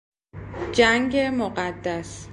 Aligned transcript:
جنگ 0.71 1.15
مقدس 1.17 2.29